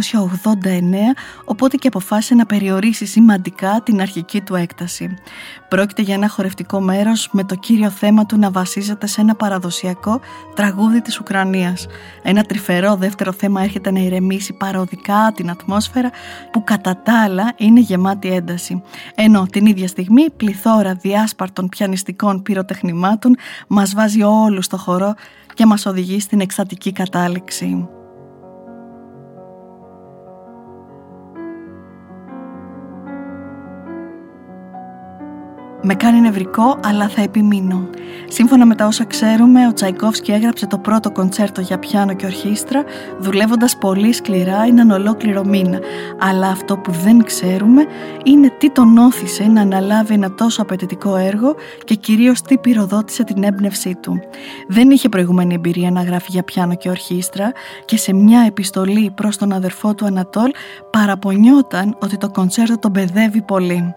οπότε 1.45 1.76
και 1.76 1.88
αποφάσισε 1.88 2.35
να 2.35 2.47
περιορίσει 2.47 3.07
σημαντικά 3.07 3.81
την 3.85 4.00
αρχική 4.00 4.41
του 4.41 4.55
έκταση. 4.55 5.14
Πρόκειται 5.69 6.02
για 6.02 6.14
ένα 6.14 6.29
χορευτικό 6.29 6.81
μέρος 6.81 7.29
με 7.33 7.45
το 7.45 7.55
κύριο 7.55 7.91
θέμα 7.91 8.26
του 8.26 8.38
να 8.38 8.50
βασίζεται 8.50 9.07
σε 9.07 9.21
ένα 9.21 9.35
παραδοσιακό 9.35 10.21
τραγούδι 10.55 11.00
της 11.00 11.21
Ουκρανίας. 11.21 11.87
Ένα 12.23 12.43
τρυφερό 12.43 12.97
δεύτερο 12.97 13.33
θέμα 13.33 13.62
έρχεται 13.62 13.91
να 13.91 14.00
ηρεμήσει 14.00 14.52
παροδικά 14.52 15.33
την 15.35 15.50
ατμόσφαιρα 15.50 16.11
που 16.52 16.64
κατά 16.64 16.97
τα 17.02 17.23
άλλα 17.23 17.52
είναι 17.57 17.81
γεμάτη 17.81 18.29
ένταση. 18.29 18.83
Ενώ 19.14 19.47
την 19.50 19.67
ίδια 19.67 19.88
στιγμή 19.88 20.31
πληθώρα 20.31 20.95
διάσπαρτων 20.95 21.69
πιανιστικών 21.69 22.43
πυροτεχνημάτων 22.43 23.11
μας 23.69 23.95
βάζει 23.95 24.23
όλους 24.23 24.64
στο 24.64 24.76
χορό 24.76 25.14
και 25.54 25.66
μας 25.66 25.87
οδηγεί 25.87 26.21
στην 26.21 26.40
εκστατική 26.40 26.92
κατάληξη. 26.92 27.88
Με 35.85 35.95
κάνει 35.95 36.21
νευρικό, 36.21 36.79
αλλά 36.85 37.09
θα 37.09 37.23
επιμείνω. 37.23 37.89
Σύμφωνα 38.29 38.67
με 38.67 38.75
τα 38.75 38.87
όσα 38.87 39.05
ξέρουμε, 39.05 39.67
ο 39.67 39.73
Τσαϊκόφσκι 39.73 40.33
έγραψε 40.33 40.67
το 40.67 40.79
πρώτο 40.79 41.11
κοντσέρτο 41.11 41.61
για 41.61 41.79
πιάνο 41.79 42.15
και 42.15 42.27
ορχήστρα, 42.27 42.85
δουλεύοντας 43.19 43.77
πολύ 43.77 44.12
σκληρά 44.12 44.62
έναν 44.62 44.91
ολόκληρο 44.91 45.45
μήνα. 45.45 45.79
Αλλά 46.19 46.47
αυτό 46.47 46.77
που 46.77 46.93
δεν 46.93 47.25
ξέρουμε 47.25 47.87
είναι 48.25 48.49
τι 48.59 48.71
τον 48.71 48.99
όθησε 48.99 49.45
να 49.45 49.61
αναλάβει 49.61 50.15
ένα 50.15 50.35
τόσο 50.35 50.62
απαιτητικό 50.62 51.17
έργο 51.17 51.55
και 51.85 51.95
κυρίως 51.95 52.43
τι 52.43 52.59
πυροδότησε 52.59 53.25
την 53.25 53.43
έμπνευσή 53.43 53.95
του. 54.01 54.21
Δεν 54.69 54.91
είχε 54.91 55.09
προηγούμενη 55.09 55.55
εμπειρία 55.55 55.91
να 55.91 56.03
γράφει 56.03 56.29
για 56.31 56.43
πιάνο 56.43 56.75
και 56.75 56.89
ορχήστρα 56.89 57.53
και 57.85 57.97
σε 57.97 58.15
μια 58.15 58.41
επιστολή 58.47 59.12
προς 59.15 59.37
τον 59.37 59.53
αδερφό 59.53 59.95
του 59.95 60.07
Ανατόλ 60.07 60.51
παραπονιόταν 60.91 61.97
ότι 62.01 62.17
το 62.17 62.31
κοντσέρτο 62.31 62.79
τον 62.79 62.93
παιδεύει 62.93 63.43
πολύ. 63.43 63.95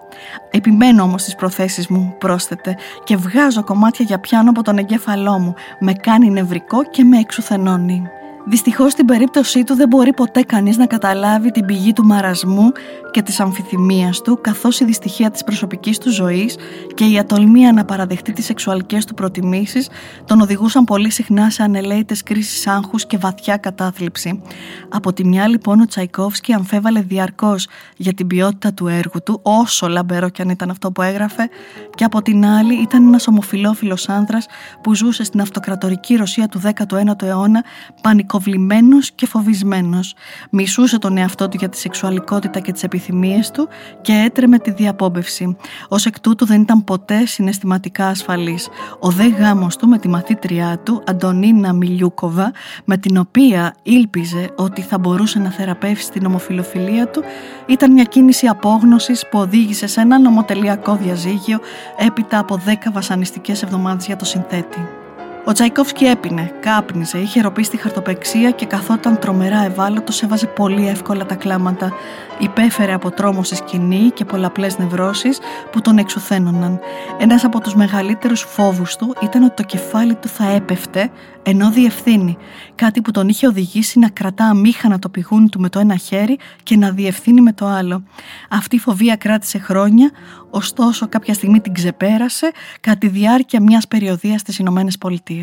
Επιμένω 0.51 1.04
όμως 1.04 1.22
στις 1.22 1.36
προθέσεις 1.36 1.75
μου, 1.89 2.15
πρόσθεται, 2.17 2.77
και 3.03 3.17
βγάζω 3.17 3.63
κομμάτια 3.63 4.05
για 4.05 4.20
πιάνω 4.20 4.50
από 4.50 4.63
τον 4.63 4.77
εγκέφαλό 4.77 5.39
μου. 5.39 5.53
Με 5.79 5.94
κάνει 5.94 6.29
νευρικό 6.29 6.84
και 6.84 7.03
με 7.03 7.20
εξουθενώνει. 7.20 8.10
Δυστυχώς 8.48 8.92
στην 8.92 9.06
περίπτωσή 9.06 9.64
του 9.64 9.75
δεν 9.75 9.88
μπορεί 9.88 10.14
ποτέ 10.14 10.42
κανείς 10.42 10.78
να 10.78 10.86
καταλάβει 10.86 11.52
την 11.52 11.66
πηγή 11.66 11.94
του 11.94 12.06
μαρασμού 12.06 12.72
και 13.12 13.22
της 13.22 13.40
αμφιθυμίας 13.40 14.22
του 14.22 14.40
καθώς 14.42 14.80
η 14.80 14.86
δυστυχία 14.86 15.32
της 15.32 15.44
προσωπικής 15.44 15.98
του 15.98 16.12
ζωής 16.12 16.58
και 16.94 17.06
η 17.06 17.20
ατολμία 17.20 17.72
να 17.72 17.86
παραδεχτεί 17.86 18.32
τις 18.32 18.46
σεξουαλικές 18.46 19.06
του 19.06 19.14
προτιμήσεις 19.14 19.90
τον 20.25 20.42
οδηγούσαν 20.42 20.84
πολύ 20.84 21.10
συχνά 21.10 21.50
σε 21.50 21.64
ανελαίτες 21.64 22.24
κρίσεις 22.24 22.68
άγχους 22.68 23.06
και 23.06 23.18
βαθιά 23.18 23.58
κατάθλιψη. 23.58 24.42
Από 24.90 25.14
τη 25.14 25.25
μια 25.25 25.48
λοιπόν 25.48 25.82
ο 25.82 25.86
Τσαϊκόφσκι 25.86 26.54
αμφέβαλε 26.54 27.02
διαρκώς 27.02 27.68
για 27.98 28.14
την 28.14 28.28
ποιότητα 28.28 28.74
του 28.74 28.88
έργου 28.88 29.24
του 29.24 29.40
όσο 29.44 29.88
λαμπερό 29.88 30.30
κι 30.30 30.42
αν 30.42 30.50
ήταν 30.50 30.70
αυτό 30.70 30.92
που 30.92 31.02
έγραφε 31.02 31.50
και 31.96 32.04
από 32.04 32.22
την 32.22 32.46
άλλη 32.46 32.74
ήταν 32.74 33.08
ένας 33.08 33.28
ομοφιλόφιλος 33.28 34.10
άνδρας 34.10 34.46
που 34.82 34.96
ζούσε 34.96 35.24
στην 35.24 35.42
αυτοκρατορική 35.42 36.16
Ρωσία 36.16 36.48
του 36.48 36.62
19ου 36.64 37.22
αιώνα 37.22 37.64
πανικό 38.02 38.35
κοβλημένος 38.36 39.12
και 39.12 39.25
φοβισμένος. 39.27 40.15
Μισούσε 40.50 40.98
τον 40.98 41.18
εαυτό 41.18 41.48
του 41.48 41.58
για 41.58 41.70
τη 41.70 41.77
σεξουαλικότητα 41.77 42.60
και 42.60 42.72
τις 42.72 42.84
επιθυμίες 42.84 43.51
του 43.51 43.68
και 44.01 44.13
έτρεμε 44.13 44.60
τη 44.60 44.72
διαπόμπευση. 44.72 45.58
Ως 45.88 46.06
εκ 46.06 46.20
τούτου 46.20 46.46
δεν 46.46 46.62
ήταν 46.62 46.84
ποτέ 46.84 47.25
συναισθηματικά 47.25 48.08
ασφαλής. 48.08 48.70
Ο 49.00 49.10
δε 49.10 49.27
γάμος 49.27 49.75
του 49.75 49.88
με 49.88 49.98
τη 49.98 50.08
μαθήτριά 50.08 50.80
του, 50.84 51.04
Αντωνίνα 51.06 51.74
Μιλιούκοβα, 51.74 52.51
με 52.86 52.98
την 52.98 53.18
οποία 53.18 53.75
ήλπιζε 53.84 54.50
ότι 54.56 54.82
θα 54.82 54.98
μπορούσε 54.98 55.39
να 55.39 55.50
θεραπεύσει 55.50 56.12
την 56.12 56.25
ομοφιλοφιλία 56.25 57.08
του, 57.08 57.24
ήταν 57.65 57.92
μια 57.92 58.04
κίνηση 58.04 58.48
απόγνωσης 58.48 59.27
που 59.30 59.39
οδήγησε 59.39 59.88
σε 59.88 60.01
ένα 60.01 60.20
νομοτελειακό 60.20 60.96
διαζύγιο 60.96 61.60
έπειτα 61.98 62.39
από 62.39 62.56
δέκα 62.56 62.92
βασανιστικές 62.92 63.63
εβδομάδες 63.63 64.06
για 64.06 64.15
το 64.15 64.25
συνθέτη. 64.25 65.04
Ο 65.48 65.52
Τσαϊκόφσκι 65.52 66.06
έπινε, 66.06 66.52
κάπνιζε, 66.60 67.18
είχε 67.18 67.42
ροπεί 67.42 67.64
στη 67.64 67.78
χαρτοπεξία 67.78 68.52
και 68.52 68.66
καθόταν 68.66 69.20
τρομερά 69.20 69.64
ευάλωτος, 69.64 70.24
έβαζε 70.24 70.46
πολύ 70.46 70.88
εύκολα 70.88 71.25
τα 71.25 71.36
κλάματα. 71.36 71.94
Υπέφερε 72.40 72.94
από 72.94 73.12
τρόμο 73.12 73.44
στη 73.44 73.56
σκηνή 73.56 74.12
και 74.14 74.25
πολλαπλές 74.25 74.78
νευρώσεις 74.78 75.40
που 75.72 75.82
τον 75.82 75.98
εξουθένωναν. 75.98 76.80
Ένας 77.18 77.44
από 77.44 77.62
τους 77.62 77.75
μεγαλύτερους 77.75 78.42
φόβους 78.42 78.96
του 78.96 79.16
ήταν 79.22 79.44
ότι 79.44 79.56
το 79.56 79.64
κεφάλι 79.64 80.16
του 80.16 80.28
θα 80.28 80.50
έπεφτε 80.50 81.12
ενώ 81.44 81.72
διευθύνει. 81.72 82.38
Κάτι 82.75 83.02
που 83.02 83.12
τον 83.12 83.30
είχε 83.30 83.48
οδηγήσει 83.48 84.00
να 84.00 84.10
κρατά 84.10 84.46
αμήχανα 84.46 85.00
το 85.00 85.10
πηγούνι 85.10 85.50
του 85.50 85.60
με 85.60 85.70
το 85.70 85.80
ένα 85.80 85.96
χέρι 85.96 86.38
και 86.64 86.78
να 86.78 86.92
διευθύνει 86.92 87.42
με 87.42 87.54
το 87.54 87.66
άλλο. 87.66 88.04
Αυτή 88.50 88.75
η 88.75 88.80
φοβία 88.80 89.16
κράτησε 89.16 89.58
χρόνια, 89.58 90.12
ωστόσο 90.50 91.08
κάποια 91.08 91.34
στιγμή 91.34 91.62
την 91.62 91.74
ξεπέρασε 91.74 92.52
κατά 92.82 92.98
τη 92.98 93.08
διάρκεια 93.08 93.62
μιας 93.62 93.88
περιοδίας 93.88 94.42
στις 94.42 94.58
Ηνωμένες 94.58 94.98
Πολιτείες. 94.98 95.35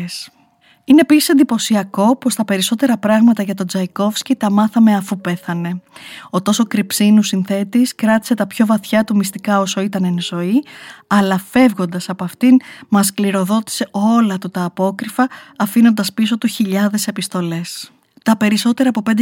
Είναι 0.85 1.01
επίσης 1.01 1.29
εντυπωσιακό 1.29 2.15
πως 2.15 2.35
τα 2.35 2.45
περισσότερα 2.45 2.97
πράγματα 2.97 3.43
για 3.43 3.53
τον 3.53 3.67
Τζαϊκόφσκι 3.67 4.35
τα 4.35 4.51
μάθαμε 4.51 4.95
αφού 4.95 5.21
πέθανε. 5.21 5.81
Ο 6.29 6.41
τόσο 6.41 6.63
κρυψίνους 6.63 7.27
συνθέτης 7.27 7.95
κράτησε 7.95 8.33
τα 8.33 8.47
πιο 8.47 8.65
βαθιά 8.65 9.03
του 9.03 9.15
μυστικά 9.15 9.59
όσο 9.59 9.81
ήταν 9.81 10.03
εν 10.03 10.21
ζωή, 10.21 10.63
αλλά 11.07 11.39
φεύγοντας 11.39 12.09
από 12.09 12.23
αυτήν, 12.23 12.57
μας 12.89 13.13
κληροδότησε 13.13 13.87
όλα 13.91 14.37
του 14.37 14.49
τα 14.49 14.63
απόκριφα, 14.63 15.29
αφήνοντας 15.57 16.13
πίσω 16.13 16.37
του 16.37 16.47
χιλιάδες 16.47 17.07
επιστολές. 17.07 17.92
Τα 18.23 18.37
περισσότερα 18.37 18.89
από 18.89 19.01
5.000 19.05 19.21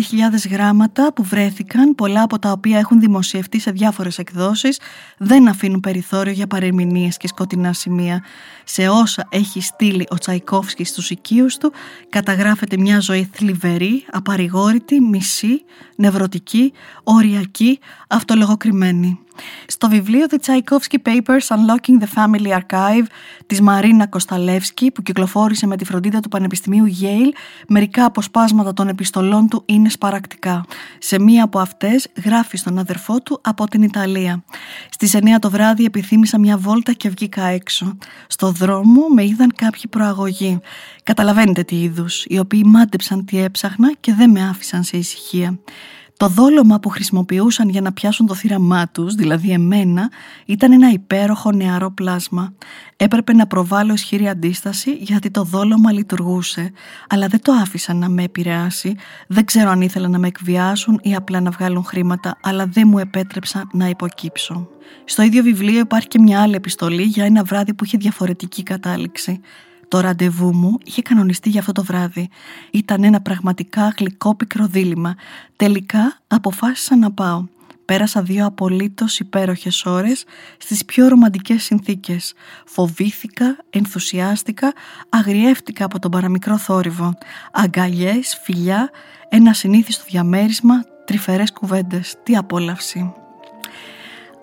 γράμματα 0.51 1.13
που 1.13 1.23
βρέθηκαν, 1.23 1.95
πολλά 1.95 2.21
από 2.21 2.39
τα 2.39 2.51
οποία 2.51 2.77
έχουν 2.77 2.99
δημοσιευτεί 2.99 3.59
σε 3.59 3.71
διάφορες 3.71 4.17
εκδόσεις, 4.17 4.79
δεν 5.17 5.47
αφήνουν 5.47 5.79
περιθώριο 5.79 6.31
για 6.31 6.47
παρεμηνίες 6.47 7.17
και 7.17 7.27
σκοτεινά 7.27 7.73
σημεία. 7.73 8.23
Σε 8.63 8.87
όσα 8.87 9.27
έχει 9.29 9.61
στείλει 9.61 10.07
ο 10.09 10.15
Τσαϊκόφσκι 10.15 10.83
στους 10.83 11.09
οικείους 11.09 11.57
του, 11.57 11.71
καταγράφεται 12.09 12.77
μια 12.77 12.99
ζωή 12.99 13.29
θλιβερή, 13.33 14.05
απαρηγόρητη, 14.11 14.99
μισή, 14.99 15.63
νευρωτική, 15.95 16.73
οριακή, 17.03 17.79
αυτολογοκριμένη. 18.07 19.19
Στο 19.67 19.89
βιβλίο 19.89 20.25
The 20.29 20.35
Tchaikovsky 20.45 20.97
Papers 21.05 21.55
Unlocking 21.55 22.03
the 22.03 22.07
Family 22.15 22.59
Archive 22.59 23.05
της 23.45 23.61
Μαρίνα 23.61 24.07
Κοσταλεύσκη 24.07 24.91
που 24.91 25.01
κυκλοφόρησε 25.01 25.67
με 25.67 25.77
τη 25.77 25.85
φροντίδα 25.85 26.19
του 26.19 26.29
Πανεπιστημίου 26.29 26.85
Yale 27.01 27.31
μερικά 27.67 28.05
αποσπάσματα 28.05 28.73
των 28.73 28.87
επιστολών 28.87 29.47
του 29.47 29.63
είναι 29.65 29.89
σπαρακτικά. 29.89 30.65
Σε 30.99 31.19
μία 31.19 31.43
από 31.43 31.59
αυτές 31.59 32.07
γράφει 32.23 32.57
στον 32.57 32.79
αδερφό 32.79 33.21
του 33.21 33.39
από 33.43 33.67
την 33.67 33.81
Ιταλία. 33.81 34.43
Στις 34.89 35.15
9 35.15 35.19
το 35.39 35.49
βράδυ 35.49 35.85
επιθύμησα 35.85 36.39
μια 36.39 36.57
βόλτα 36.57 36.93
και 36.93 37.09
βγήκα 37.09 37.43
έξω. 37.43 37.97
Στο 38.27 38.51
δρόμο 38.51 39.07
με 39.07 39.25
είδαν 39.25 39.53
κάποιοι 39.55 39.83
προαγωγοί. 39.89 40.59
Καταλαβαίνετε 41.03 41.63
τι 41.63 41.81
είδους, 41.81 42.25
οι 42.27 42.39
οποίοι 42.39 42.63
μάντεψαν 42.65 43.25
τι 43.25 43.41
έψαχνα 43.41 43.93
και 43.99 44.13
δεν 44.13 44.29
με 44.29 44.47
άφησαν 44.49 44.83
σε 44.83 44.97
ησυχία. 44.97 45.59
Το 46.21 46.27
δόλωμα 46.27 46.79
που 46.79 46.89
χρησιμοποιούσαν 46.89 47.69
για 47.69 47.81
να 47.81 47.93
πιάσουν 47.93 48.25
το 48.25 48.33
θύραμά 48.33 48.87
τους, 48.87 49.15
δηλαδή 49.15 49.51
εμένα, 49.51 50.11
ήταν 50.45 50.71
ένα 50.71 50.91
υπέροχο 50.91 51.51
νεαρό 51.51 51.91
πλάσμα. 51.91 52.53
Έπρεπε 52.95 53.33
να 53.33 53.47
προβάλλω 53.47 53.93
ισχυρή 53.93 54.27
αντίσταση 54.27 54.91
γιατί 54.91 55.31
το 55.31 55.43
δόλωμα 55.43 55.91
λειτουργούσε, 55.91 56.71
αλλά 57.09 57.27
δεν 57.27 57.41
το 57.41 57.51
άφησαν 57.51 57.97
να 57.97 58.09
με 58.09 58.23
επηρεάσει. 58.23 58.95
Δεν 59.27 59.45
ξέρω 59.45 59.69
αν 59.69 59.81
ήθελαν 59.81 60.11
να 60.11 60.19
με 60.19 60.27
εκβιάσουν 60.27 60.99
ή 61.03 61.15
απλά 61.15 61.39
να 61.39 61.51
βγάλουν 61.51 61.83
χρήματα, 61.83 62.37
αλλά 62.41 62.65
δεν 62.65 62.87
μου 62.87 62.97
επέτρεψαν 62.97 63.69
να 63.73 63.87
υποκύψω. 63.87 64.67
Στο 65.05 65.21
ίδιο 65.21 65.43
βιβλίο 65.43 65.79
υπάρχει 65.79 66.07
και 66.07 66.19
μια 66.19 66.41
άλλη 66.41 66.55
επιστολή 66.55 67.03
για 67.03 67.25
ένα 67.25 67.43
βράδυ 67.43 67.73
που 67.73 67.85
είχε 67.85 67.97
διαφορετική 67.97 68.63
κατάληξη. 68.63 69.39
Το 69.91 69.99
ραντεβού 69.99 70.53
μου 70.53 70.77
είχε 70.83 71.01
κανονιστεί 71.01 71.49
για 71.49 71.59
αυτό 71.59 71.71
το 71.71 71.83
βράδυ. 71.83 72.29
Ήταν 72.71 73.03
ένα 73.03 73.21
πραγματικά 73.21 73.93
γλυκό 73.97 74.35
πικρό 74.35 74.65
δίλημα. 74.65 75.15
Τελικά 75.55 76.19
αποφάσισα 76.27 76.97
να 76.97 77.11
πάω. 77.11 77.45
Πέρασα 77.85 78.21
δύο 78.21 78.45
απολύτως 78.45 79.19
υπέροχες 79.19 79.85
ώρες 79.85 80.23
στις 80.57 80.85
πιο 80.85 81.07
ρομαντικές 81.07 81.63
συνθήκες. 81.63 82.33
Φοβήθηκα, 82.65 83.57
ενθουσιάστηκα, 83.69 84.73
αγριεύτηκα 85.09 85.85
από 85.85 85.99
τον 85.99 86.11
παραμικρό 86.11 86.57
θόρυβο. 86.57 87.13
Αγκαλιές, 87.51 88.39
φιλιά, 88.43 88.89
ένα 89.29 89.53
συνήθιστο 89.53 90.03
διαμέρισμα, 90.07 90.83
τρυφερές 91.05 91.51
κουβέντες. 91.51 92.15
Τι 92.23 92.35
απόλαυση. 92.35 93.13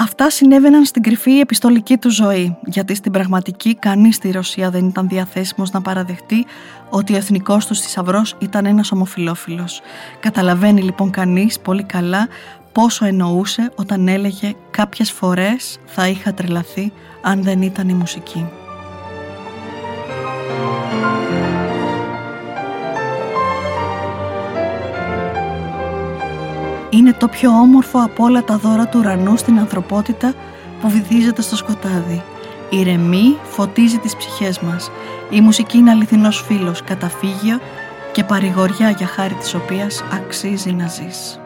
Αυτά 0.00 0.30
συνέβαιναν 0.30 0.84
στην 0.84 1.02
κρυφή 1.02 1.38
επιστολική 1.38 1.96
του 1.96 2.10
ζωή, 2.10 2.56
γιατί 2.64 2.94
στην 2.94 3.12
πραγματική 3.12 3.74
κανείς 3.74 4.14
στη 4.14 4.30
Ρωσία 4.30 4.70
δεν 4.70 4.86
ήταν 4.86 5.08
διαθέσιμος 5.08 5.70
να 5.70 5.80
παραδεχτεί 5.80 6.46
ότι 6.90 7.12
ο 7.12 7.16
εθνικός 7.16 7.66
του 7.66 7.74
θησαυρός 7.74 8.36
ήταν 8.38 8.66
ένας 8.66 8.92
ομοφιλόφιλος. 8.92 9.80
Καταλαβαίνει 10.20 10.82
λοιπόν 10.82 11.10
κανείς 11.10 11.60
πολύ 11.60 11.82
καλά 11.82 12.28
πόσο 12.72 13.04
εννοούσε 13.04 13.72
όταν 13.74 14.08
έλεγε 14.08 14.54
«κάποιες 14.70 15.10
φορές 15.12 15.78
θα 15.86 16.08
είχα 16.08 16.34
τρελαθεί 16.34 16.92
αν 17.22 17.42
δεν 17.42 17.62
ήταν 17.62 17.88
η 17.88 17.94
μουσική». 17.94 18.57
Είναι 26.98 27.12
το 27.12 27.28
πιο 27.28 27.50
όμορφο 27.50 28.02
από 28.02 28.24
όλα 28.24 28.44
τα 28.44 28.56
δώρα 28.56 28.86
του 28.88 28.98
ουρανού 28.98 29.36
στην 29.36 29.58
ανθρωπότητα 29.58 30.34
που 30.80 30.90
βυθίζεται 30.90 31.42
στο 31.42 31.56
σκοτάδι. 31.56 32.22
Ηρεμεί, 32.70 33.36
φωτίζει 33.42 33.98
τις 33.98 34.16
ψυχές 34.16 34.60
μας. 34.60 34.90
Η 35.30 35.40
μουσική 35.40 35.78
είναι 35.78 35.90
αληθινός 35.90 36.42
φίλος, 36.46 36.82
καταφύγιο 36.82 37.60
και 38.12 38.24
παρηγοριά 38.24 38.90
για 38.90 39.06
χάρη 39.06 39.34
της 39.34 39.54
οποίας 39.54 40.04
αξίζει 40.12 40.72
να 40.72 40.86
ζεις. 40.86 41.40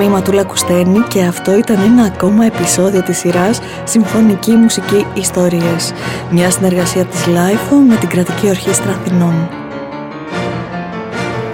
Είμαι 0.00 0.08
η 0.08 0.12
Ματούλα 0.12 0.44
Κουστένη 0.44 0.98
και 0.98 1.22
αυτό 1.22 1.56
ήταν 1.56 1.80
ένα 1.80 2.02
ακόμα 2.02 2.44
επεισόδιο 2.44 3.02
της 3.02 3.18
σειράς 3.18 3.60
Συμφωνική 3.84 4.50
Μουσική 4.50 5.06
Ιστορίες, 5.14 5.92
μια 6.30 6.50
συνεργασία 6.50 7.04
της 7.04 7.24
LIFO 7.26 7.76
με 7.88 7.96
την 7.96 8.08
Κρατική 8.08 8.48
Ορχήστρα 8.48 8.90
Αθηνών. 8.90 9.48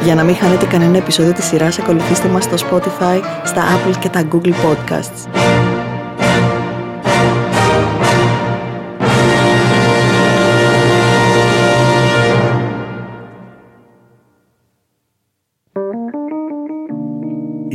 Για 0.03 0.15
να 0.15 0.25
μην 0.25 0.37
χάνετε 0.37 0.67
κανένα 0.67 0.97
επεισόδιο 0.97 1.33
της 1.33 1.45
σειράς, 1.45 1.79
ακολουθήστε 1.79 2.29
μας 2.29 2.45
στο 2.45 2.55
Spotify, 2.57 3.21
στα 3.45 3.63
Apple 3.63 3.97
και 3.99 4.09
τα 4.09 4.23
Google 4.33 4.53
Podcasts. 4.53 5.46